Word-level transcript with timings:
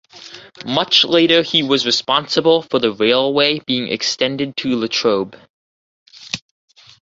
Much 0.65 1.05
later 1.05 1.43
he 1.43 1.61
was 1.61 1.85
responsible 1.85 2.63
for 2.63 2.79
the 2.79 2.91
railway 2.91 3.59
being 3.67 3.87
extended 3.87 4.57
to 4.57 4.75
Latrobe. 4.75 5.37